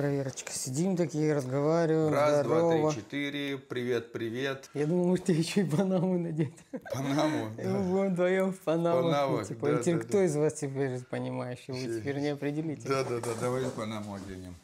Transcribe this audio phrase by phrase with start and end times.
[0.00, 0.50] проверочка.
[0.50, 2.14] Сидим такие, разговариваем.
[2.14, 2.78] Раз, здорово.
[2.78, 3.58] два, три, четыре.
[3.58, 4.70] Привет, привет.
[4.72, 6.54] Я думал, может, тебе еще и Панаму надеть.
[6.90, 7.50] Панаму.
[7.58, 9.02] И мы вдвоем в Панаму.
[9.02, 11.74] Панаму, Типа, да, теперь да, кто из вас теперь понимающий?
[11.74, 12.88] Вы теперь не определите.
[12.88, 14.54] Да, да, да, давай Панаму оденем.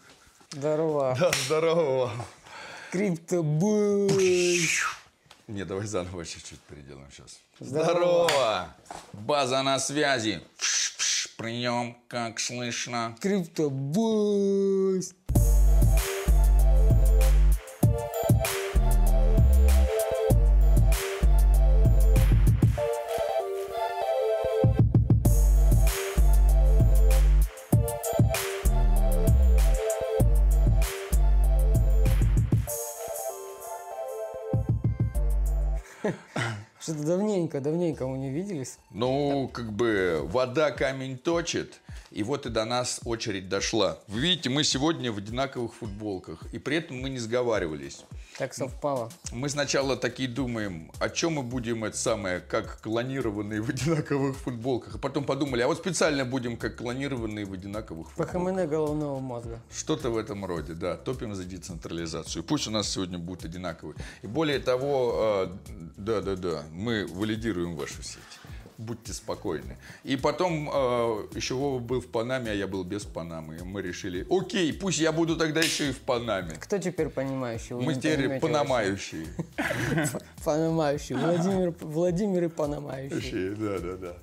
[0.52, 1.14] Здорово.
[1.20, 2.12] Да, здорово.
[2.90, 4.70] Криптобой.
[5.48, 7.40] Не, давай заново чуть-чуть переделаем сейчас.
[7.60, 8.74] Здорово.
[9.12, 10.40] База на связи.
[11.36, 13.14] Прием, как слышно.
[13.20, 15.02] Криптобой.
[37.06, 38.78] Что-то давненько, давненько мы не виделись.
[38.90, 41.80] Ну, как бы вода камень точит,
[42.10, 43.98] и вот и до нас очередь дошла.
[44.08, 48.04] Вы видите, мы сегодня в одинаковых футболках, и при этом мы не сговаривались.
[48.38, 49.10] Так совпало.
[49.32, 54.96] Мы сначала такие думаем, о чем мы будем это самое, как клонированные в одинаковых футболках.
[54.96, 58.64] А потом подумали, а вот специально будем как клонированные в одинаковых По футболках.
[58.66, 59.58] ХМН головного мозга.
[59.74, 60.96] Что-то в этом роде, да.
[60.96, 62.44] Топим за децентрализацию.
[62.44, 63.96] Пусть у нас сегодня будут одинаковые.
[64.20, 65.48] И более того,
[65.96, 67.06] да-да-да, мы
[67.36, 68.20] валидируем вашу сеть.
[68.78, 69.78] Будьте спокойны.
[70.04, 73.58] И потом э, еще Вова был в Панаме, а я был без Панамы.
[73.64, 76.56] Мы решили, окей, пусть я буду тогда еще и в Панаме.
[76.60, 77.74] Кто теперь понимающий?
[77.74, 79.26] Вы Мы теперь панамающие.
[79.56, 80.08] вообще.
[80.44, 81.14] Панамающий.
[81.14, 83.54] Владимир, Владимир и Панамающий.
[83.54, 84.16] Да-да-да.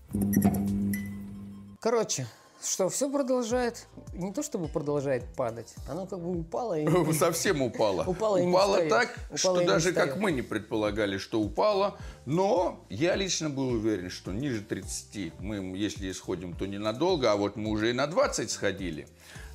[1.79, 2.27] Короче,
[2.63, 7.13] что, все продолжает, не то чтобы продолжает падать, оно как бы упало и...
[7.13, 8.03] Совсем упало.
[8.07, 8.89] Упало и не встает.
[8.89, 10.11] так, Упало что и не даже встает.
[10.11, 11.97] как мы не предполагали, что упало.
[12.25, 17.55] Но я лично был уверен, что ниже 30 мы, если исходим, то ненадолго, а вот
[17.55, 19.07] мы уже и на 20 сходили.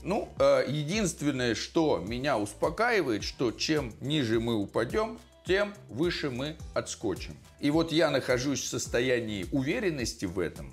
[0.03, 7.37] Ну, э, единственное, что меня успокаивает, что чем ниже мы упадем, тем выше мы отскочим.
[7.59, 10.73] И вот я нахожусь в состоянии уверенности в этом.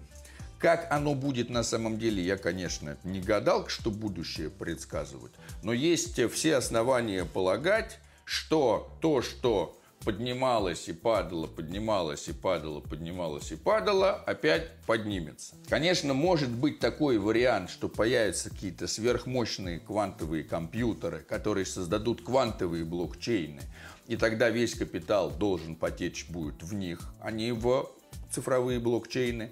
[0.65, 5.31] Как оно будет на самом деле, я, конечно, не гадал, что будущее предсказывать,
[5.61, 13.51] но есть все основания полагать, что то, что поднималось и падало, поднималось и падало, поднималось
[13.51, 15.53] и падало, опять поднимется.
[15.69, 23.61] Конечно, может быть такой вариант, что появятся какие-то сверхмощные квантовые компьютеры, которые создадут квантовые блокчейны,
[24.07, 27.87] и тогда весь капитал должен потечь будет в них, а не в
[28.31, 29.51] цифровые блокчейны.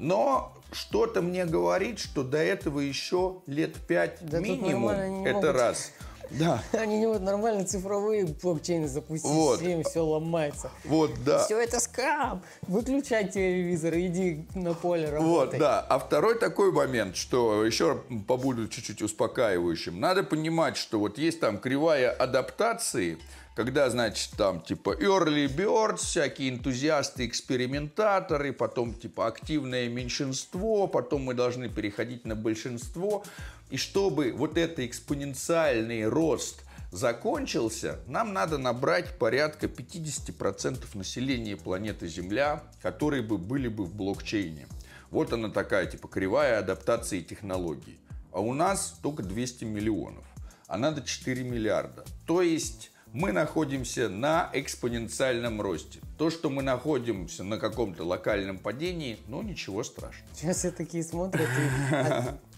[0.00, 4.90] Но что-то мне говорит, что до этого еще лет пять Да минимум.
[5.24, 5.54] Это могут.
[5.54, 5.92] раз.
[6.30, 9.58] Да, Они не могут нормально цифровые блокчейны запустить, Вот.
[9.60, 10.70] всем все ломается.
[10.84, 11.44] вот, да.
[11.44, 12.42] Все это скам!
[12.68, 15.58] Выключай телевизор, иди на поле Вот, работай.
[15.58, 15.80] да.
[15.80, 19.98] А второй такой момент, что еще побуду чуть-чуть успокаивающим.
[19.98, 23.18] Надо понимать, что вот есть там кривая адаптации,
[23.60, 31.34] когда, значит, там типа early birds, всякие энтузиасты, экспериментаторы, потом типа активное меньшинство, потом мы
[31.34, 33.22] должны переходить на большинство.
[33.68, 42.62] И чтобы вот это экспоненциальный рост закончился, нам надо набрать порядка 50% населения планеты Земля,
[42.80, 44.68] которые бы были бы в блокчейне.
[45.10, 48.00] Вот она такая, типа, кривая адаптации технологий.
[48.32, 50.24] А у нас только 200 миллионов,
[50.66, 52.06] а надо 4 миллиарда.
[52.26, 56.00] То есть мы находимся на экспоненциальном росте.
[56.16, 60.28] То, что мы находимся на каком-то локальном падении, ну ничего страшного.
[60.34, 61.48] Сейчас все такие смотрят,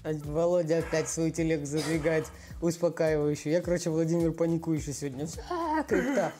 [0.04, 2.26] и Володя опять свой телег задвигает
[2.60, 3.52] успокаивающий.
[3.52, 5.26] Я, короче, Владимир паникующий сегодня.
[5.50, 6.32] А, крипта.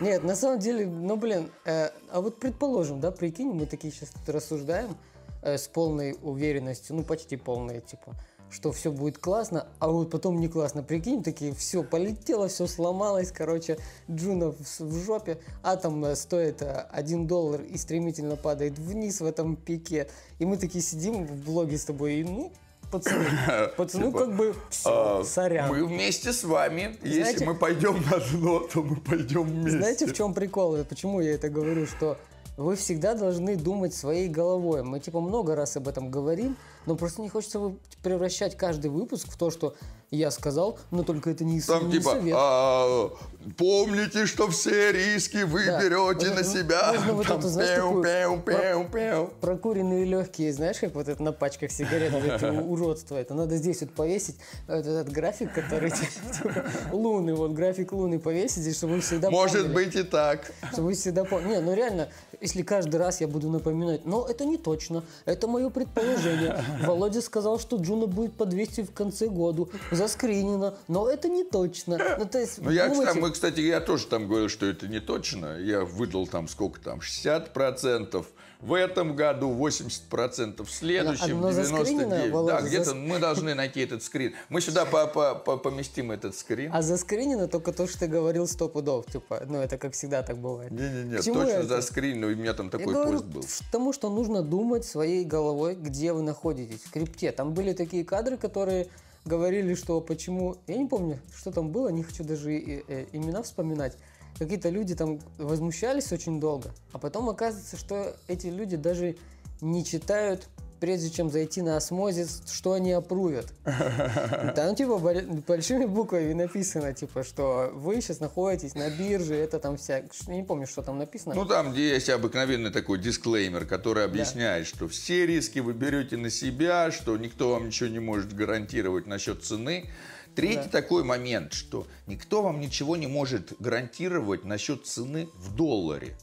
[0.00, 4.10] Нет, на самом деле, ну, блин, э, а вот предположим, да, прикинь, мы такие сейчас
[4.10, 4.96] тут рассуждаем
[5.42, 8.14] э, с полной уверенностью, ну, почти полной, типа,
[8.50, 10.82] что все будет классно, а вот потом не классно.
[10.82, 13.78] Прикинь, такие, все полетело, все сломалось, короче,
[14.10, 19.24] Джуна в, в жопе, атом э, стоит э, 1 доллар и стремительно падает вниз в
[19.24, 20.08] этом пике.
[20.38, 22.52] И мы такие сидим в блоге с тобой, и, ну,
[22.90, 23.26] пацаны,
[23.76, 25.68] пацаны, Типа, как бы, все, А, сорян.
[25.68, 26.96] Мы вместе с вами.
[27.02, 29.78] Если мы пойдем на дно, то мы пойдем вместе.
[29.78, 30.84] Знаете, в чем прикол?
[30.84, 31.86] Почему я это говорю?
[31.86, 32.18] Что
[32.58, 34.82] вы всегда должны думать своей головой.
[34.82, 36.56] Мы типа много раз об этом говорим,
[36.86, 37.72] но просто не хочется
[38.02, 39.74] превращать каждый выпуск в то, что
[40.10, 42.34] я сказал, но только это не, Там не типа, совет.
[42.36, 43.10] а,
[43.58, 45.78] помните, что все риски вы Да.
[45.82, 45.96] берете
[46.30, 46.92] Вот на себя.
[46.94, 49.26] нужно вот Там эту, знаешь, пяу, такую пяу, пяу, пяу.
[49.42, 53.16] Прокуренные легкие, знаешь, как вот это на пачках сигарет, это уродство.
[53.16, 55.90] Это надо здесь вот повесить, вот этот график, который
[56.32, 59.74] типа, луны, вот график луны повесить, чтобы вы всегда Может помнили.
[59.74, 60.50] быть и так.
[60.72, 61.48] Чтобы вы всегда помнили.
[61.56, 62.08] Не, ну реально,
[62.40, 66.64] если каждый раз я буду напоминать, но это не точно, это мое предположение.
[66.86, 71.98] Володя сказал, что Джуна будет по 200 в конце года, заскринено, но это не точно.
[72.18, 75.00] Ну, то есть, Ну, я, там, мы, кстати, я тоже там говорил, что это не
[75.00, 75.58] точно.
[75.58, 78.24] Я выдал там сколько там, 60%
[78.60, 82.30] в этом году, 80% в следующем, Оно заскринено, 99%.
[82.32, 84.34] Володя, Да, где-то мы должны найти этот скрин.
[84.48, 86.70] Мы сюда по- по- по- поместим этот скрин.
[86.74, 90.38] А заскринено только то, что ты говорил сто пудов, типа, ну это как всегда так
[90.38, 90.72] бывает.
[90.72, 91.66] Не-не-не, точно это?
[91.68, 93.42] заскринено, у меня там Я такой говорю пост был.
[93.42, 97.30] к тому, что нужно думать своей головой, где вы находитесь, в крипте.
[97.32, 98.88] Там были такие кадры, которые
[99.24, 100.56] говорили, что почему...
[100.66, 103.96] Я не помню, что там было, не хочу даже и- э, имена вспоминать.
[104.38, 109.16] Какие-то люди там возмущались очень долго, а потом оказывается, что эти люди даже
[109.60, 110.48] не читают
[110.80, 113.52] прежде чем зайти на осмозис, что они опрувят.
[114.54, 119.76] Там типа бо- большими буквами написано, типа, что вы сейчас находитесь на бирже, это там
[119.76, 120.02] вся...
[120.26, 121.34] Я не помню, что там написано.
[121.34, 126.30] Ну, там, где есть обыкновенный такой дисклеймер, который объясняет, что все риски вы берете на
[126.30, 129.90] себя, что никто вам ничего не может гарантировать насчет цены.
[130.34, 130.68] Третий Да.
[130.68, 136.16] такой момент, что никто вам ничего не может гарантировать насчет цены в долларе.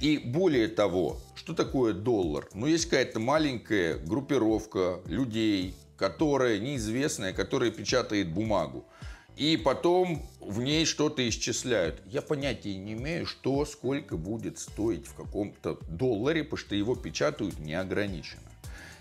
[0.00, 2.48] И более того, что такое доллар?
[2.54, 8.84] Ну, есть какая-то маленькая группировка людей, которая неизвестная, которая печатает бумагу.
[9.36, 12.02] И потом в ней что-то исчисляют.
[12.04, 17.58] Я понятия не имею, что, сколько будет стоить в каком-то долларе, потому что его печатают
[17.58, 18.42] неограниченно.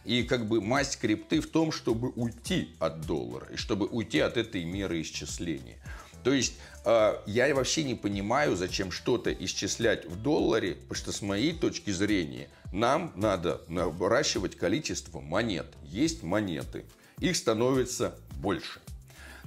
[0.06, 4.38] И как бы масть крипты в том, чтобы уйти от доллара и чтобы уйти от
[4.38, 5.78] этой меры исчисления.
[6.24, 6.54] То есть
[6.86, 11.92] э, я вообще не понимаю, зачем что-то исчислять в долларе, потому что с моей точки
[11.92, 15.68] зрения нам надо наращивать количество монет.
[15.84, 16.86] Есть монеты,
[17.20, 18.82] их становится больше.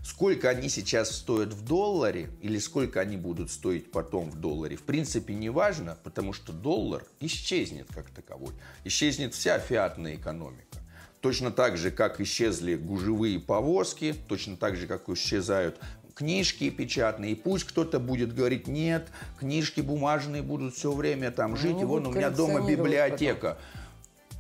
[0.05, 4.83] Сколько они сейчас стоят в долларе или сколько они будут стоить потом в долларе, в
[4.83, 8.53] принципе, не важно, потому что доллар исчезнет как таковой.
[8.85, 10.79] Исчезнет вся фиатная экономика.
[11.23, 15.81] Точно так же, как исчезли гужевые повозки, точно так же, как исчезают
[16.15, 17.33] книжки печатные.
[17.33, 19.09] И пусть кто-то будет говорить, нет,
[19.39, 23.57] книжки бумажные будут все время там жить, Они и вон у меня дома библиотека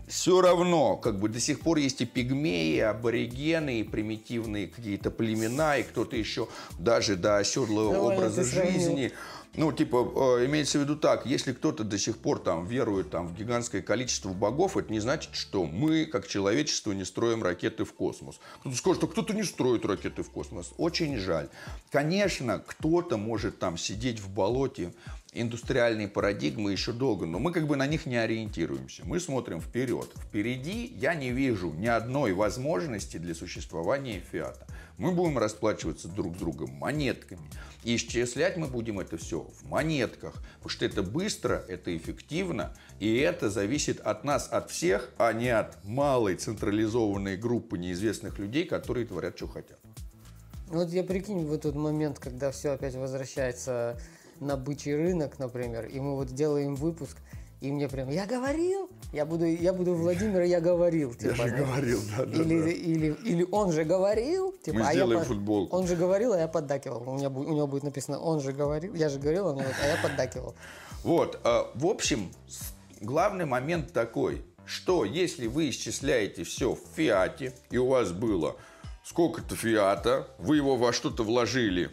[0.06, 5.10] все равно, как бы до сих пор есть и пигмеи, и аборигены, и примитивные какие-то
[5.10, 6.48] племена, и кто-то еще
[6.78, 9.12] даже до оседлого Довольно образа жизни.
[9.56, 13.28] Ну, типа, э, имеется в виду так, если кто-то до сих пор там верует там,
[13.28, 17.92] в гигантское количество богов, это не значит, что мы, как человечество, не строим ракеты в
[17.92, 18.40] космос.
[18.60, 20.72] Кто-то скажет, что кто-то не строит ракеты в космос.
[20.76, 21.48] Очень жаль.
[21.92, 24.92] Конечно, кто-то может там сидеть в болоте,
[25.34, 29.02] индустриальные парадигмы еще долго, но мы как бы на них не ориентируемся.
[29.04, 30.10] Мы смотрим вперед.
[30.16, 34.66] Впереди я не вижу ни одной возможности для существования фиата.
[34.96, 37.42] Мы будем расплачиваться друг с другом монетками.
[37.82, 40.34] И исчислять мы будем это все в монетках.
[40.56, 42.76] Потому что это быстро, это эффективно.
[43.00, 48.64] И это зависит от нас, от всех, а не от малой централизованной группы неизвестных людей,
[48.64, 49.80] которые творят, что хотят.
[50.68, 53.98] Вот я прикинь, в этот момент, когда все опять возвращается
[54.40, 57.16] на бычий рынок, например, и мы вот делаем выпуск,
[57.60, 61.14] и мне прям, я говорил, я буду, я буду Владимир, я говорил.
[61.14, 61.52] Типа, знаешь.
[61.52, 65.74] говорил, да, или, или, или он же говорил, типа, Мы а сделаем я футболку.
[65.74, 67.08] Он же говорил, а я поддакивал.
[67.08, 69.96] У, меня, у него будет написано, он же говорил, я же говорил, а, а я
[70.02, 70.54] поддакивал.
[71.02, 72.30] Вот, э, в общем,
[73.00, 78.56] главный момент такой, что если вы исчисляете все в фиате, и у вас было
[79.04, 81.90] сколько-то фиата, вы его во что-то вложили,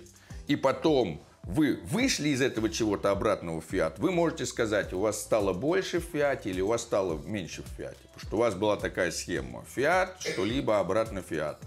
[0.48, 1.22] и потом
[1.52, 6.00] вы вышли из этого чего-то обратного в фиат, вы можете сказать, у вас стало больше
[6.00, 7.98] в фиате или у вас стало меньше в фиате.
[8.14, 9.66] Потому что у вас была такая схема.
[9.76, 11.60] Фиат, что-либо обратно фиат.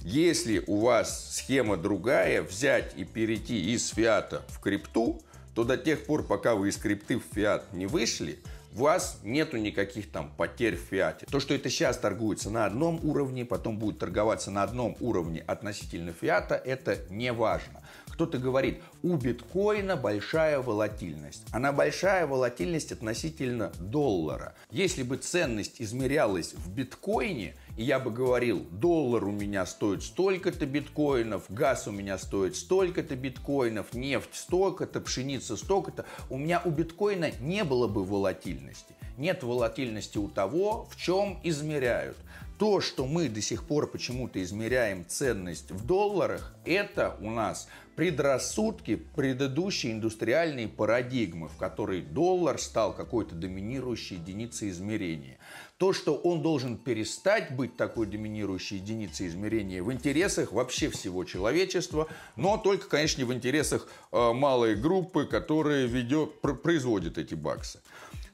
[0.00, 5.20] Если у вас схема другая, взять и перейти из фиата в крипту,
[5.54, 8.38] то до тех пор, пока вы из крипты в фиат не вышли,
[8.74, 11.26] у вас нету никаких там потерь в фиате.
[11.28, 16.12] То, что это сейчас торгуется на одном уровне, потом будет торговаться на одном уровне относительно
[16.12, 17.82] фиата, это не важно.
[18.18, 21.44] Кто-то говорит, у биткоина большая волатильность.
[21.52, 24.56] Она большая волатильность относительно доллара.
[24.72, 30.66] Если бы ценность измерялась в биткоине, и я бы говорил, доллар у меня стоит столько-то
[30.66, 37.30] биткоинов, газ у меня стоит столько-то биткоинов, нефть столько-то, пшеница столько-то, у меня у биткоина
[37.38, 38.96] не было бы волатильности.
[39.16, 42.16] Нет волатильности у того, в чем измеряют.
[42.58, 48.96] То, что мы до сих пор почему-то измеряем ценность в долларах, это у нас предрассудки
[48.96, 55.38] предыдущей индустриальной парадигмы, в которой доллар стал какой-то доминирующей единицей измерения.
[55.78, 62.08] То, что он должен перестать быть такой доминирующей единицей измерения в интересах вообще всего человечества,
[62.34, 67.80] но только, конечно, в интересах э, малой группы, которая ведет, пр- производит эти баксы.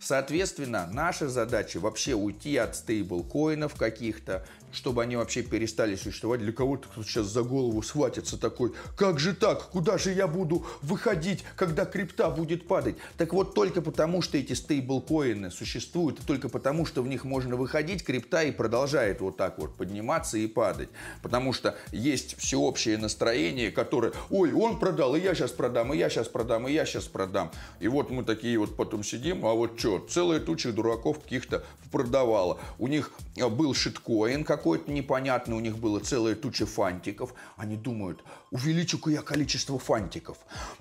[0.05, 6.41] Соответственно, наша задача вообще уйти от стейблкоинов каких-то, чтобы они вообще перестали существовать.
[6.41, 10.67] Для кого-то кто сейчас за голову схватится такой, как же так, куда же я буду
[10.83, 12.97] выходить, когда крипта будет падать?
[13.17, 17.57] Так вот, только потому, что эти стейблкоины существуют, и только потому, что в них можно
[17.57, 20.89] выходить, крипта и продолжает вот так вот подниматься и падать.
[21.23, 26.11] Потому что есть всеобщее настроение, которое, ой, он продал, и я сейчас продам, и я
[26.11, 27.51] сейчас продам, и я сейчас продам.
[27.81, 32.59] И вот мы такие вот потом сидим, а вот что, целая туча дураков каких-то продавала.
[32.79, 37.35] У них был шиткоин, как какой-то непонятный, у них было целая туча фантиков.
[37.59, 40.39] Они думают, увеличу-ка я количество фантиков.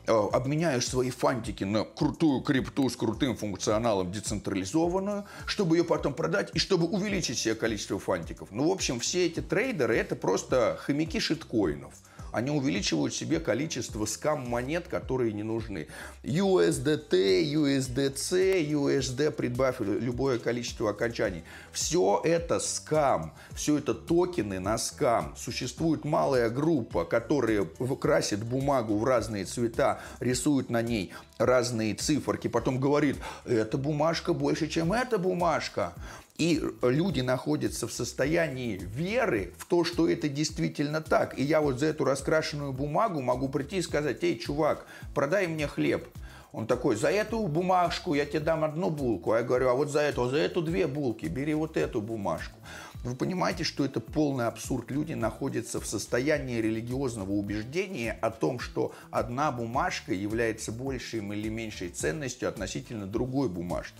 [0.07, 6.51] Э, обменяешь свои фантики на крутую крипту с крутым функционалом децентрализованную, чтобы ее потом продать
[6.53, 8.47] и чтобы увеличить себе количество фантиков.
[8.51, 11.93] Ну, в общем, все эти трейдеры это просто хомяки шиткоинов
[12.33, 15.87] они увеличивают себе количество скам-монет, которые не нужны.
[16.23, 21.43] USDT, USDC, USD, прибавь любое количество окончаний.
[21.71, 25.35] Все это скам, все это токены на скам.
[25.37, 27.65] Существует малая группа, которая
[28.01, 34.67] красит бумагу в разные цвета, рисует на ней разные циферки, потом говорит, эта бумажка больше,
[34.67, 35.93] чем эта бумажка.
[36.37, 41.37] И люди находятся в состоянии веры в то, что это действительно так.
[41.37, 45.67] И я вот за эту раскрашенную бумагу могу прийти и сказать, эй, чувак, продай мне
[45.67, 46.07] хлеб.
[46.51, 49.31] Он такой, за эту бумажку я тебе дам одну булку.
[49.31, 52.57] А я говорю, а вот за эту, за эту две булки, бери вот эту бумажку.
[53.03, 54.89] Вы понимаете, что это полный абсурд.
[54.89, 61.89] Люди находятся в состоянии религиозного убеждения о том, что одна бумажка является большей или меньшей
[61.89, 63.97] ценностью относительно другой бумажки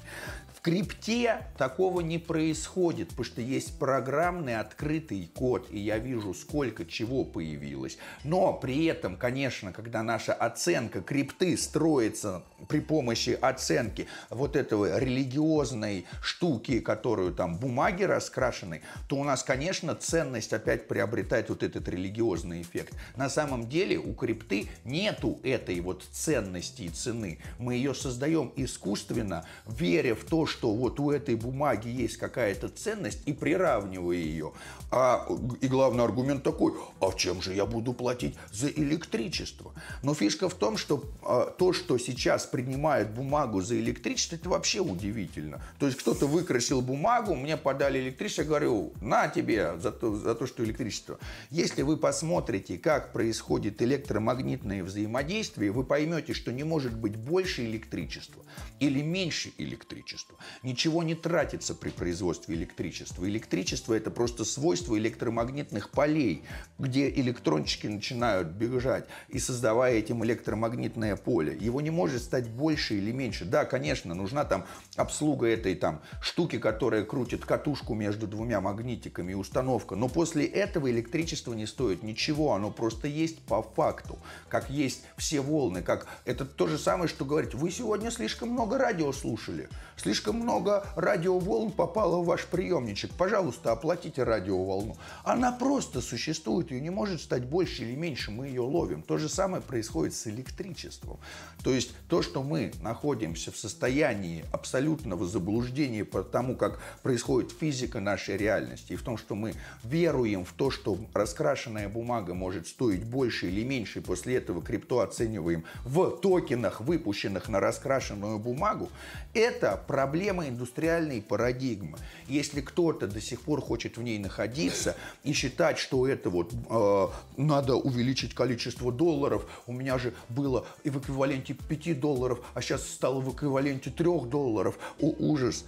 [0.63, 7.25] крипте такого не происходит, потому что есть программный открытый код, и я вижу, сколько чего
[7.25, 7.97] появилось.
[8.23, 16.05] Но при этом, конечно, когда наша оценка крипты строится при помощи оценки вот этого религиозной
[16.21, 22.61] штуки, которую там бумаги раскрашены, то у нас, конечно, ценность опять приобретает вот этот религиозный
[22.61, 22.95] эффект.
[23.17, 27.39] На самом деле у крипты нету этой вот ценности и цены.
[27.59, 33.21] Мы ее создаем искусственно, веря в то, что вот у этой бумаги есть какая-то ценность
[33.25, 34.53] и приравнивая ее.
[34.91, 35.27] А,
[35.61, 39.73] и главный аргумент такой, а чем же я буду платить за электричество?
[40.03, 44.79] Но фишка в том, что а, то, что сейчас принимает бумагу за электричество, это вообще
[44.79, 45.59] удивительно.
[45.79, 50.35] То есть кто-то выкрасил бумагу, мне подали электричество, я говорю, на тебе за то, за
[50.35, 51.17] то, что электричество.
[51.49, 58.43] Если вы посмотрите, как происходит электромагнитное взаимодействие, вы поймете, что не может быть больше электричества
[58.79, 60.37] или меньше электричества.
[60.63, 63.27] Ничего не тратится при производстве электричества.
[63.27, 66.43] Электричество– это просто свойство электромагнитных полей,
[66.79, 71.57] где электрончики начинают бежать и создавая этим электромагнитное поле.
[71.59, 73.45] Его не может стать больше или меньше.
[73.45, 79.35] Да, конечно, нужна там обслуга этой там штуки, которая крутит катушку между двумя магнитиками и
[79.35, 79.95] установка.
[79.95, 84.19] Но после этого электричество не стоит ничего, оно просто есть по факту.
[84.49, 88.77] Как есть все волны, как это то же самое, что говорить, вы сегодня слишком много
[88.77, 93.11] радио слушали, слишком много радиоволн попало в ваш приемничек.
[93.17, 94.97] Пожалуйста, оплатите радиоволну.
[95.23, 99.01] Она просто существует, ее не может стать больше или меньше, мы ее ловим.
[99.01, 101.19] То же самое происходит с электричеством.
[101.63, 107.99] То есть то, что мы находимся в состоянии абсолютного заблуждения по тому, как происходит физика
[107.99, 113.03] нашей реальности, и в том, что мы веруем в то, что раскрашенная бумага может стоить
[113.03, 118.89] больше или меньше, и после этого крипту оцениваем в токенах, выпущенных на раскрашенную бумагу,
[119.33, 121.97] это проблема индустриальной парадигмы.
[122.27, 127.07] Если кто-то до сих пор хочет в ней находиться и считать, что это вот э,
[127.37, 132.87] надо увеличить количество долларов, у меня же было и в эквиваленте 5 долларов, а сейчас
[132.87, 134.77] стало в эквиваленте 3 долларов.
[134.99, 135.65] О, ужас.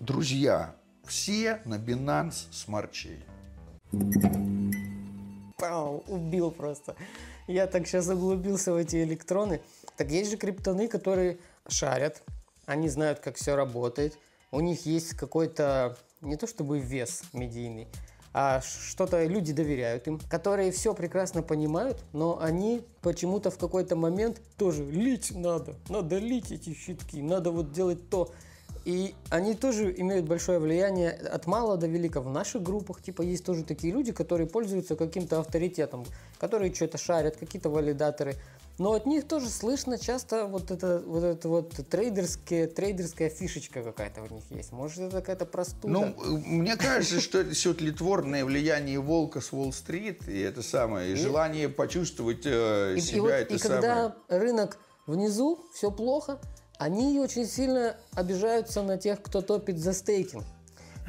[0.00, 0.74] Друзья,
[1.06, 3.22] все на Binance Smart Chain.
[5.58, 6.96] Пау, убил просто.
[7.46, 9.60] Я так сейчас углубился в эти электроны.
[9.96, 12.22] Так есть же криптоны, которые шарят,
[12.66, 14.18] они знают, как все работает,
[14.50, 17.88] у них есть какой-то, не то чтобы вес медийный,
[18.34, 24.40] а что-то люди доверяют им, которые все прекрасно понимают, но они почему-то в какой-то момент
[24.56, 28.32] тоже лить надо, надо лить эти щитки, надо вот делать то.
[28.84, 32.20] И они тоже имеют большое влияние от мала до велика.
[32.20, 36.04] В наших группах, типа, есть тоже такие люди, которые пользуются каким-то авторитетом,
[36.38, 38.34] которые что-то шарят, какие-то валидаторы.
[38.82, 44.22] Но от них тоже слышно часто вот это вот, это вот трейдерская, трейдерская фишечка какая-то
[44.22, 44.72] у них есть.
[44.72, 45.86] Может, это какая-то простуда.
[45.86, 51.14] Ну, мне кажется, что это все тлетворное влияние волка с Уолл-стрит, и это самое, и,
[51.14, 53.80] желание почувствовать э, себя, и, это и самое.
[53.80, 56.40] когда рынок внизу, все плохо,
[56.76, 60.44] они очень сильно обижаются на тех, кто топит за стейкинг.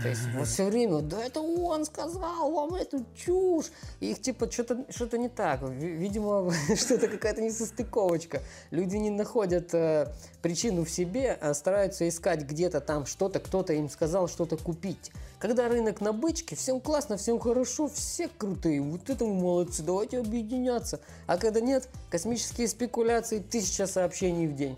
[0.01, 3.67] То есть вот все время, да это он сказал вам эту чушь.
[4.00, 5.62] И их типа что-то что не так.
[5.62, 8.41] Видимо, что-то какая-то несостыковочка.
[8.71, 13.89] Люди не находят э, причину в себе, а стараются искать где-то там что-то, кто-то им
[13.89, 15.12] сказал что-то купить.
[15.39, 20.19] Когда рынок на бычке, всем классно, всем хорошо, все крутые, вот это мы молодцы, давайте
[20.19, 21.01] объединяться.
[21.27, 24.77] А когда нет, космические спекуляции, тысяча сообщений в день.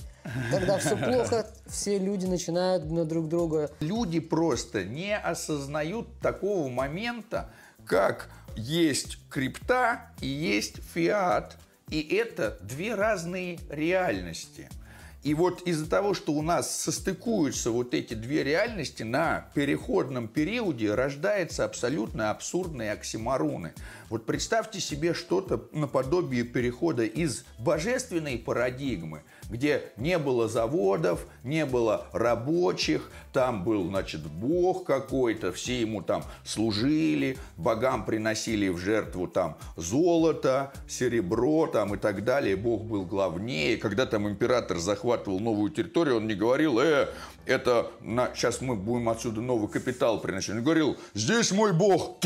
[0.51, 3.71] Когда все плохо, все люди начинают на друг друга.
[3.79, 7.49] Люди просто не осознают такого момента,
[7.85, 11.57] как есть крипта и есть фиат.
[11.89, 14.69] И это две разные реальности–
[15.25, 20.93] и вот из-за того, что у нас состыкуются вот эти две реальности, на переходном периоде
[20.93, 23.73] рождаются абсолютно абсурдные оксимороны.
[24.09, 32.07] Вот представьте себе что-то наподобие перехода из божественной парадигмы– где не было заводов, не было
[32.11, 39.57] рабочих, там был, значит, бог какой-то, все ему там служили, богам приносили в жертву там
[39.75, 43.77] золото, серебро там и так далее, бог был главнее.
[43.77, 47.09] Когда там император захватывал новую территорию, он не говорил, э,
[47.45, 50.51] это на, сейчас мы будем отсюда новый капитал приносить.
[50.51, 52.17] Он говорил, здесь мой бог,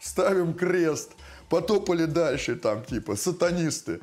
[0.00, 1.12] ставим крест,
[1.48, 4.00] потопали дальше там типа сатанисты.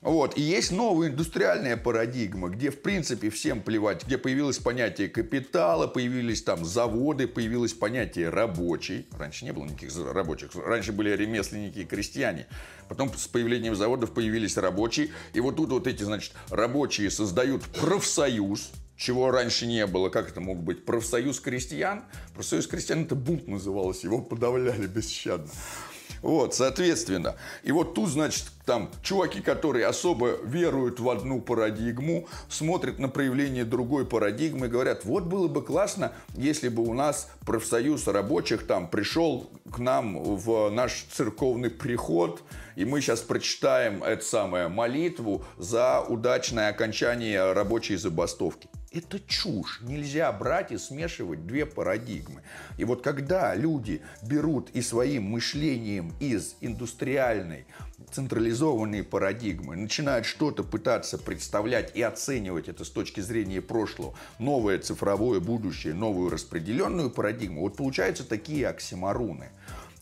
[0.00, 0.38] Вот.
[0.38, 6.42] И есть новая индустриальная парадигма, где, в принципе, всем плевать, где появилось понятие капитала, появились
[6.42, 9.06] там заводы, появилось понятие рабочий.
[9.18, 10.54] Раньше не было никаких рабочих.
[10.54, 12.46] Раньше были ремесленники и крестьяне.
[12.88, 15.10] Потом с появлением заводов появились рабочие.
[15.34, 20.08] И вот тут вот эти, значит, рабочие создают профсоюз, чего раньше не было.
[20.08, 20.86] Как это мог быть?
[20.86, 22.04] Профсоюз крестьян?
[22.34, 25.50] Профсоюз крестьян это бунт называлось, его подавляли бесщадно.
[26.22, 27.36] Вот, соответственно.
[27.62, 33.64] И вот тут, значит, там чуваки, которые особо веруют в одну парадигму, смотрят на проявление
[33.64, 38.88] другой парадигмы и говорят, вот было бы классно, если бы у нас профсоюз рабочих там
[38.88, 42.42] пришел к нам в наш церковный приход,
[42.76, 48.68] и мы сейчас прочитаем эту самую молитву за удачное окончание рабочей забастовки.
[48.92, 49.80] Это чушь.
[49.82, 52.42] Нельзя брать и смешивать две парадигмы.
[52.76, 57.66] И вот когда люди берут и своим мышлением из индустриальной,
[58.10, 65.38] централизованной парадигмы, начинают что-то пытаться представлять и оценивать это с точки зрения прошлого, новое цифровое
[65.38, 69.50] будущее, новую распределенную парадигму, вот получаются такие оксиморуны.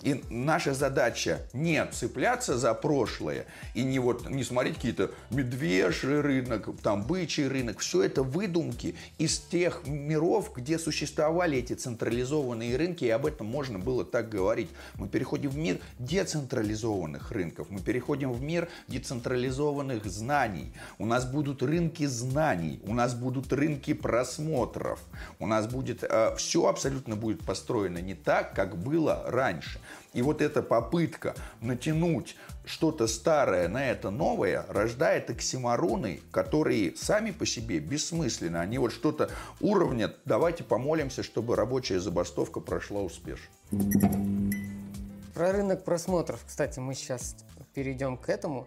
[0.02, 6.68] И наша задача не цепляться за прошлое и не вот не смотреть какие-то медвежий рынок,
[6.82, 7.80] там бычий рынок.
[7.80, 13.80] Все это выдумки из тех миров, где существовали эти централизованные рынки, и об этом можно
[13.80, 14.70] было так говорить.
[14.94, 20.72] Мы переходим в мир децентрализованных рынков, мы переходим в мир децентрализованных знаний.
[20.98, 25.00] У нас будут рынки знаний, у нас будут рынки просмотров,
[25.40, 29.80] у нас будет э, все абсолютно будет построено не так, как было раньше.
[30.14, 37.46] И вот эта попытка натянуть что-то старое на это новое рождает оксимороны, которые сами по
[37.46, 38.56] себе бессмысленны.
[38.56, 43.48] Они вот что-то уровнят, давайте помолимся, чтобы рабочая забастовка прошла успешно.
[45.34, 47.36] Про рынок просмотров, кстати, мы сейчас
[47.74, 48.66] перейдем к этому.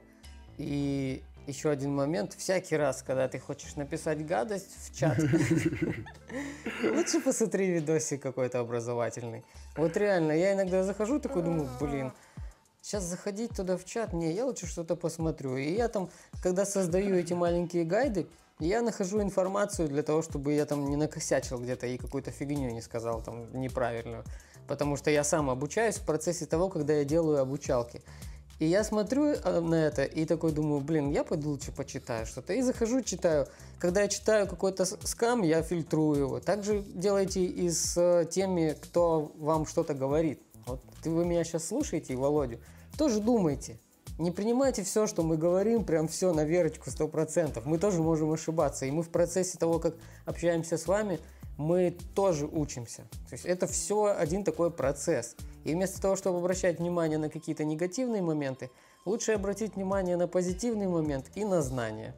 [0.57, 2.33] И еще один момент.
[2.37, 5.17] Всякий раз, когда ты хочешь написать гадость в чат,
[6.83, 9.43] лучше посмотри видосик какой-то образовательный.
[9.75, 12.11] Вот реально, я иногда захожу, такой думаю, блин,
[12.81, 15.57] сейчас заходить туда в чат, не, я лучше что-то посмотрю.
[15.57, 16.09] И я там,
[16.41, 18.27] когда создаю эти маленькие гайды,
[18.59, 22.81] я нахожу информацию для того, чтобы я там не накосячил где-то и какую-то фигню не
[22.81, 24.23] сказал там неправильную.
[24.67, 28.01] Потому что я сам обучаюсь в процессе того, когда я делаю обучалки.
[28.61, 32.53] И я смотрю э, на это и такой думаю, блин, я пойду лучше почитаю что-то.
[32.53, 33.47] И захожу, читаю.
[33.79, 36.39] Когда я читаю какой-то скам, я фильтрую его.
[36.39, 40.43] Также делайте и с э, теми, кто вам что-то говорит.
[40.67, 42.59] Вот вы меня сейчас слушаете, Володю,
[42.99, 43.79] тоже думайте.
[44.19, 47.65] Не принимайте все, что мы говорим, прям все на верочку, сто процентов.
[47.65, 48.85] Мы тоже можем ошибаться.
[48.85, 49.95] И мы в процессе того, как
[50.27, 51.19] общаемся с вами,
[51.61, 53.03] мы тоже учимся.
[53.29, 55.35] То есть это все один такой процесс.
[55.63, 58.71] И вместо того, чтобы обращать внимание на какие-то негативные моменты,
[59.05, 62.15] лучше обратить внимание на позитивный момент и на знания.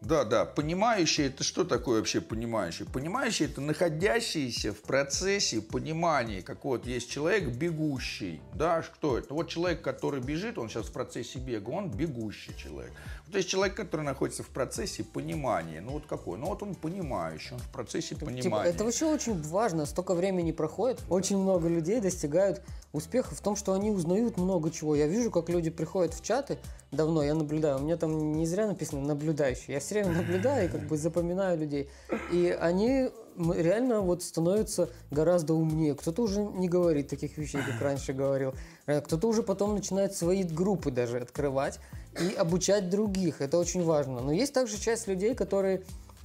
[0.00, 2.86] Да, да, понимающий это что такое вообще понимающий?
[2.86, 9.34] Понимающий это находящийся в процессе понимания, как вот есть человек бегущий, да, кто это?
[9.34, 12.92] Вот человек, который бежит, он сейчас в процессе бега, он бегущий человек.
[13.30, 15.80] То есть человек, который находится в процессе понимания.
[15.80, 16.38] Ну вот какой?
[16.38, 18.42] Ну вот он понимающий, он в процессе понимания.
[18.42, 19.86] Типа, это вообще очень важно.
[19.86, 21.00] Столько времени проходит.
[21.08, 22.62] Очень много людей достигают
[22.92, 24.96] успеха в том, что они узнают много чего.
[24.96, 26.58] Я вижу, как люди приходят в чаты
[26.90, 27.78] давно, я наблюдаю.
[27.78, 29.74] У меня там не зря написано наблюдающий.
[29.74, 31.88] Я все время наблюдаю и как бы запоминаю людей.
[32.32, 33.10] И они
[33.52, 35.94] реально вот становятся гораздо умнее.
[35.94, 38.54] Кто-то уже не говорит таких вещей, как раньше говорил.
[38.86, 41.80] Э, кто-то уже потом начинает свои группы даже открывать
[42.20, 43.40] и обучать других.
[43.40, 44.20] Это очень важно.
[44.20, 45.82] Но есть также часть людей, которые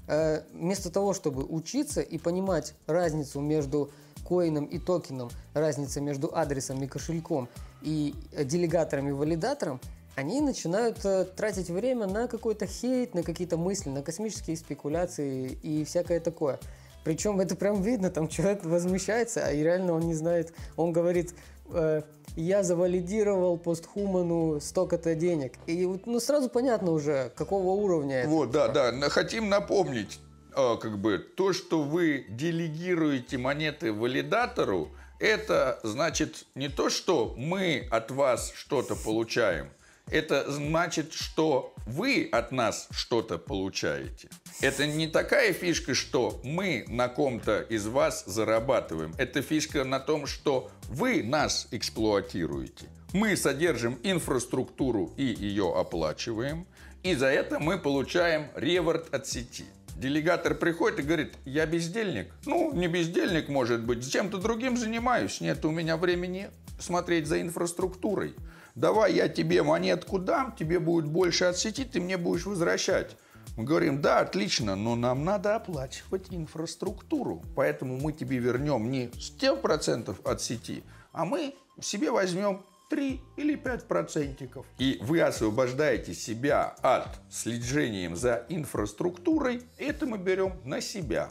[0.08, 3.90] э, вместо того, чтобы учиться и понимать разницу между
[4.28, 7.48] коином и токеном, разница между адресом и кошельком
[7.82, 9.80] и делегатором и валидатором,
[10.16, 15.84] они начинают э, тратить время на какой-то хейт, на какие-то мысли, на космические спекуляции и
[15.84, 16.60] всякое такое.
[17.06, 21.36] Причем это прям видно, там человек возмущается, а реально он не знает, он говорит,
[21.70, 22.02] э,
[22.36, 25.54] я завалидировал постхуману столько-то денег.
[25.68, 28.30] И вот, ну, сразу понятно уже, какого уровня это.
[28.30, 28.92] Вот, да, да.
[29.10, 30.20] Хотим напомнить,
[30.56, 34.90] а, как бы, то, что вы делегируете монеты валидатору,
[35.20, 39.70] это значит не то, что мы от вас что-то получаем,
[40.10, 44.30] это значит, что вы от нас что-то получаете.
[44.62, 49.14] Это не такая фишка, что мы на ком-то из вас зарабатываем.
[49.18, 52.86] Это фишка на том, что вы нас эксплуатируете.
[53.14, 56.68] Мы содержим инфраструктуру и ее оплачиваем.
[57.04, 59.66] И за это мы получаем реворд от сети.
[59.96, 62.28] Делегатор приходит и говорит, я бездельник.
[62.46, 65.40] Ну, не бездельник, может быть, чем-то другим занимаюсь.
[65.40, 68.36] Нет у меня времени смотреть за инфраструктурой
[68.76, 73.18] давай я тебе монетку дам, тебе будет больше от сети, ты мне будешь возвращать.
[73.58, 77.42] Мы говорим, да, отлично, но нам надо оплачивать инфраструктуру.
[77.56, 80.84] Поэтому мы тебе вернем не 100% от сети,
[81.14, 84.66] а мы себе возьмем 3 или 5 процентиков.
[84.78, 91.30] И вы освобождаете себя от следжением за инфраструктурой, это мы берем на себя.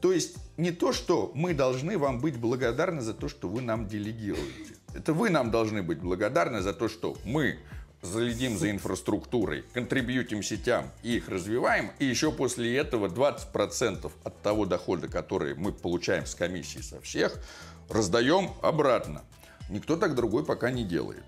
[0.00, 3.86] То есть не то, что мы должны вам быть благодарны за то, что вы нам
[3.86, 4.75] делегируете.
[4.96, 7.58] Это вы нам должны быть благодарны за то, что мы
[8.02, 14.64] следим за инфраструктурой, контрибьютим сетям и их развиваем, и еще после этого 20% от того
[14.64, 17.38] дохода, который мы получаем с комиссии со всех,
[17.90, 19.22] раздаем обратно.
[19.68, 21.24] Никто так другой пока не делает.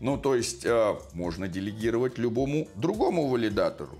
[0.00, 3.98] Ну, то есть, э, можно делегировать любому другому валидатору.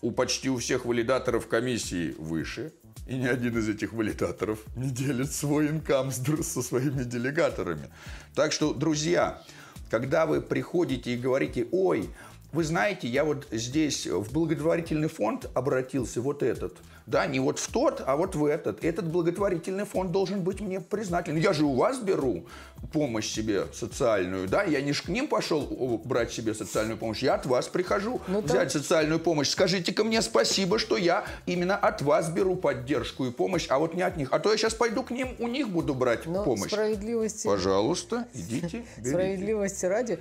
[0.00, 2.72] У почти у всех валидаторов комиссии выше,
[3.10, 7.90] и ни один из этих валидаторов не делит свой инкам со своими делегаторами.
[8.36, 9.42] Так что, друзья,
[9.90, 12.08] когда вы приходите и говорите, ой,
[12.52, 16.78] вы знаете, я вот здесь в благотворительный фонд обратился, вот этот.
[17.10, 18.84] Да, не вот в тот, а вот в этот.
[18.84, 21.36] Этот благотворительный фонд должен быть мне признателен.
[21.38, 22.46] Я же у вас беру
[22.92, 25.62] помощь себе социальную, да, я не к ним пошел
[26.04, 28.82] брать себе социальную помощь, я от вас прихожу ну, взять там...
[28.82, 29.48] социальную помощь.
[29.48, 34.02] Скажите-ка мне спасибо, что я именно от вас беру поддержку и помощь, а вот не
[34.02, 34.28] от них.
[34.32, 36.70] А то я сейчас пойду к ним, у них буду брать Но помощь.
[36.72, 37.46] Справедливости...
[37.46, 39.10] Пожалуйста, идите, берите.
[39.10, 40.18] Справедливости ради,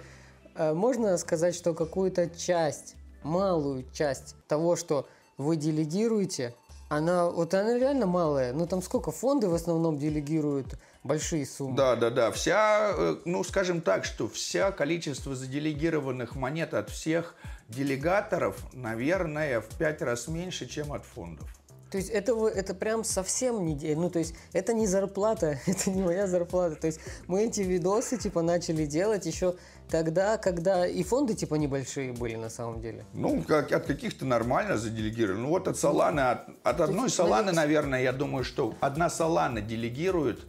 [0.60, 6.54] Э, можно сказать, что какую-то часть, малую часть того, что вы делегируете,
[6.90, 8.52] она, вот она реально малая.
[8.52, 11.78] Ну там сколько фонды в основном делегируют большие суммы?
[11.78, 12.32] Да, да, да.
[12.32, 17.36] Вся, э, ну скажем так, что вся количество заделегированных монет от всех
[17.70, 21.48] делегаторов, наверное, в пять раз меньше, чем от фондов.
[21.92, 23.96] То есть это, это прям совсем не...
[23.96, 26.76] Ну, то есть это не зарплата, это не моя зарплата.
[26.76, 29.56] То есть мы эти видосы, типа, начали делать еще
[29.90, 33.06] тогда, когда и фонды, типа, небольшие были на самом деле.
[33.14, 35.40] Ну, как, от каких-то нормально заделегировали.
[35.40, 40.40] Ну, вот от Соланы, от, от одной Соланы, наверное, я думаю, что одна Солана делегирует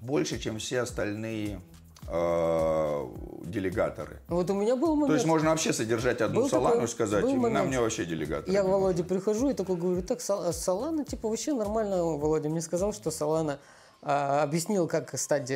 [0.00, 1.60] больше, чем все остальные
[2.08, 3.06] э,
[3.44, 4.20] делегаторы.
[4.28, 5.08] Вот у меня был момент.
[5.08, 7.80] То есть можно вообще содержать одну был салану такой, и сказать, был момент, на мне
[7.80, 8.52] вообще делегатор.
[8.52, 12.04] Я к Володе прихожу и такой говорю, так, салана, типа, вообще нормально.
[12.04, 15.52] Володя мне сказал, что салана а, объяснил, как стать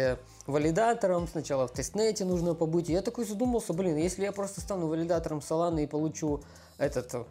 [0.47, 1.27] валидатором.
[1.29, 2.89] Сначала в тестнете нужно побыть.
[2.89, 6.43] я такой задумался, блин, если я просто стану валидатором Solana и получу
[6.79, 7.27] этот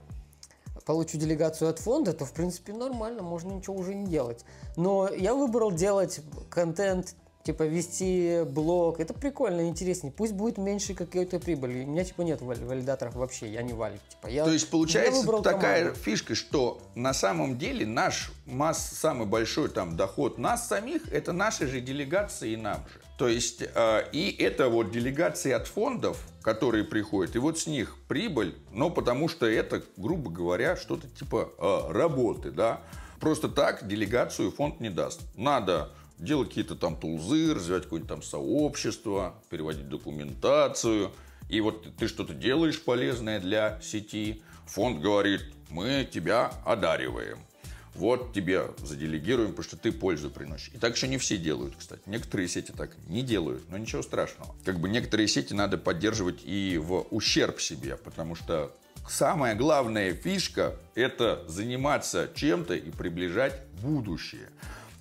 [0.85, 4.43] получу делегацию от фонда, то в принципе нормально, можно ничего уже не делать.
[4.75, 10.11] Но я выбрал делать контент типа вести блог, это прикольно, интереснее.
[10.11, 11.83] Пусть будет меньше какой-то прибыли.
[11.83, 13.99] У меня типа нет валидаторов вообще, я не валик.
[14.09, 15.99] Типа, я, То есть получается такая команду.
[15.99, 21.67] фишка, что на самом деле наш масс, самый большой там доход нас самих, это наши
[21.67, 23.01] же делегации и нам же.
[23.17, 27.97] То есть, э, и это вот делегации от фондов, которые приходят, и вот с них
[28.07, 32.81] прибыль, но потому что это, грубо говоря, что-то типа э, работы, да.
[33.19, 35.21] Просто так делегацию фонд не даст.
[35.35, 35.91] Надо
[36.23, 41.11] делать какие-то там тулзы, развивать какое-нибудь там сообщество, переводить документацию.
[41.49, 47.39] И вот ты что-то делаешь полезное для сети, Фонд говорит, мы тебя одариваем.
[47.95, 50.71] Вот тебе заделегируем, потому что ты пользу приносишь.
[50.73, 52.01] И так еще не все делают, кстати.
[52.07, 54.55] Некоторые сети так не делают, но ничего страшного.
[54.65, 58.75] Как бы некоторые сети надо поддерживать и в ущерб себе, потому что
[59.07, 64.49] самая главная фишка– это заниматься чем-то и приближать будущее.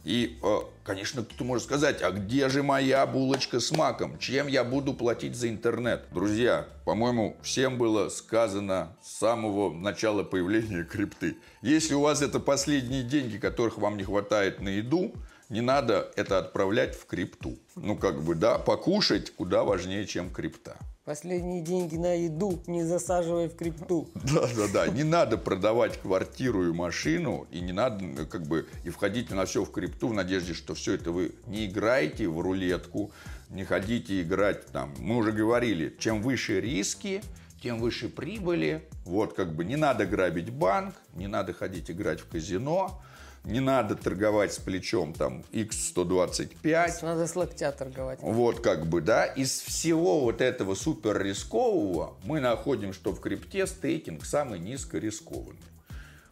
[0.05, 4.19] И, э, конечно, кто может сказать, а где же моя булочка с маком?
[4.19, 6.07] Чем я буду платить за интернет?
[6.13, 11.37] Друзья, по-моему, всем было сказано с самого начала появления крипты.
[11.63, 15.13] Если у вас это последние деньги, которых вам не хватает на еду,
[15.49, 17.59] не надо это отправлять в крипту.
[17.77, 20.77] Ну, как бы, да, покушать куда важнее, чем крипта.
[21.05, 24.09] Последние деньги на еду не засаживай в крипту.
[24.15, 24.87] Да, да, да.
[24.87, 29.45] Не надо продавать квартиру и машину, и не надо э, как бы и входить на
[29.45, 33.11] все в крипту в надежде, что все это вы не играете в рулетку,
[33.51, 34.95] не ходите играть там.
[35.01, 37.21] Мы уже говорили, чем выше риски,
[37.61, 38.89] тем выше прибыли.
[39.05, 43.03] Вот как бы не надо грабить банк, не надо ходить играть в казино
[43.45, 47.03] не надо торговать с плечом там X125.
[47.03, 48.21] Надо с локтя торговать.
[48.23, 49.27] Вот как бы, да.
[49.27, 55.59] Из всего вот этого супер рискового мы находим, что в крипте стейкинг самый низкорискованный.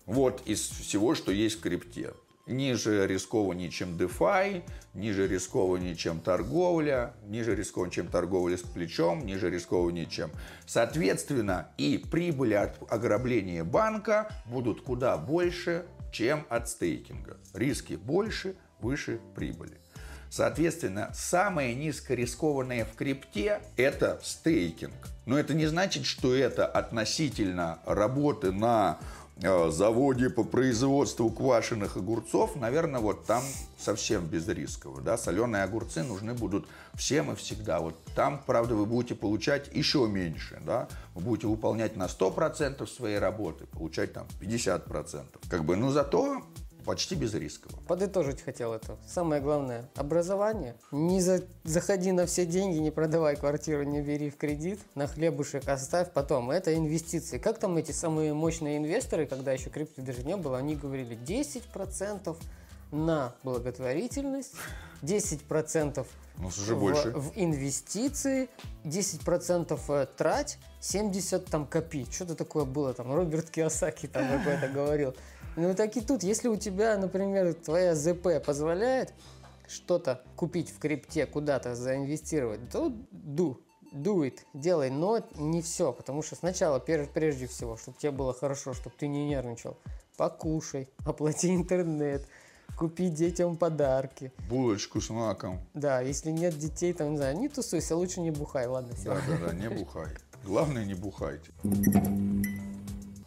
[0.07, 2.13] Вот из всего, что есть в крипте.
[2.47, 4.63] Ниже рискованнее, чем DeFi,
[4.95, 10.31] ниже рискованнее, чем торговля, ниже рискованнее, чем торговля с плечом, ниже рискованнее, чем...
[10.67, 17.37] Соответственно, и прибыли от ограбления банка будут куда больше, чем от стейкинга.
[17.55, 19.79] Риски больше, выше прибыли.
[20.31, 24.95] Соответственно, самое низкорискованное в крипте– это стейкинг.
[25.27, 29.01] Но это не значит, что это относительно работы на
[29.71, 33.43] заводе по производству квашеных огурцов, наверное, вот там
[33.79, 35.01] совсем безрисково.
[35.01, 35.17] Да?
[35.17, 37.81] Соленые огурцы нужны будут всем и всегда.
[37.81, 40.61] Вот там, правда, вы будете получать еще меньше.
[40.65, 40.89] Да?
[41.15, 45.25] Вы будете выполнять на 100% своей работы, получать там 50%.
[45.49, 46.43] Как бы, но зато
[46.85, 47.73] почти без рисков.
[47.87, 48.97] Подытожить хотел это.
[49.07, 50.77] Самое главное– образование.
[50.93, 51.43] Не за...
[51.65, 56.51] заходи на все деньги, не продавай квартиру, не бери в кредит, на хлебушек оставь потом.
[56.51, 57.39] Это инвестиции.
[57.39, 62.37] Как там эти самые мощные инвесторы, когда еще крипты даже не было, они говорили 10%
[62.93, 64.55] на благотворительность,
[65.03, 66.07] 10%
[66.39, 67.11] ну, уже в, больше.
[67.11, 68.49] в инвестиции,
[68.85, 72.07] 10% э, трать, 70 там копи.
[72.11, 73.13] Что-то такое было там.
[73.13, 75.15] Роберт Киосаки там какой-то говорил.
[75.57, 79.13] Ну так и тут, если у тебя, например, твоя ЗП позволяет
[79.69, 83.57] что-то купить в крипте, куда-то заинвестировать, то do,
[83.93, 88.75] do it, делай, но не все, потому что сначала, прежде всего, чтобы тебе было хорошо,
[88.75, 89.77] чтобы ты не нервничал,
[90.17, 92.27] покушай, оплати интернет,
[92.77, 94.33] купи детям подарки.
[94.49, 95.61] Булочку с маком.
[95.75, 99.15] Да, если нет детей, там, не знаю, не тусуйся, лучше не бухай, ладно, все.
[99.15, 100.09] Да, да, да, не бухай.
[100.45, 101.53] Главное, не бухайте.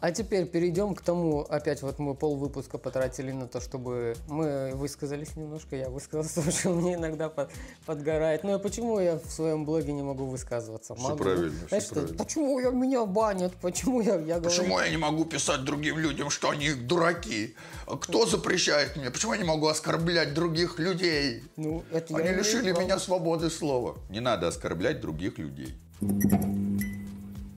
[0.04, 4.72] А теперь перейдем к тому, опять вот мы пол выпуска потратили на то, чтобы мы
[4.74, 7.50] высказались немножко, я высказался, потому что мне иногда под,
[7.86, 8.44] подгорает.
[8.44, 10.94] Ну а почему я в своем блоге не могу высказываться?
[10.94, 11.24] Все могу.
[11.24, 12.18] правильно, Знаешь, все правильно.
[12.18, 13.54] Почему я, меня банят?
[13.62, 14.50] Почему я, я говорю...
[14.50, 17.54] Почему я не могу писать другим людям, что они дураки?
[18.02, 19.10] Кто запрещает мне?
[19.10, 21.44] Почему я не могу оскорблять других людей?
[21.56, 23.96] Ну, это они лишили меня свободы слова.
[24.10, 25.74] Не надо оскорблять других людей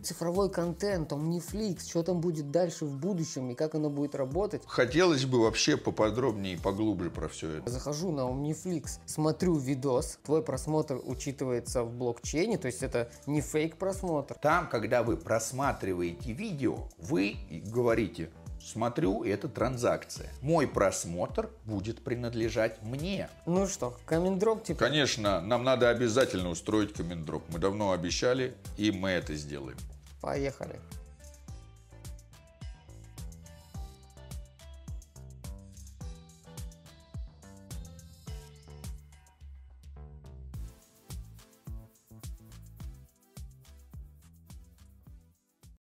[0.08, 4.64] цифровой контент, Omniflix, что там будет дальше в будущем и как оно будет работать.
[4.66, 7.70] Хотелось бы вообще поподробнее и поглубже про все это.
[7.70, 13.78] Захожу на Omniflix, смотрю видос, твой просмотр учитывается в блокчейне, то есть это не фейк
[13.78, 14.36] просмотр.
[14.36, 18.30] Там, когда вы просматриваете видео, вы говорите,
[18.64, 20.30] смотрю, это транзакция.
[20.42, 23.30] Мой просмотр будет принадлежать мне.
[23.46, 24.80] Ну что, комендроп типа?
[24.80, 27.44] Конечно, нам надо обязательно устроить комендроп.
[27.50, 29.78] Мы давно обещали, и мы это сделаем.
[30.22, 30.80] Поехали.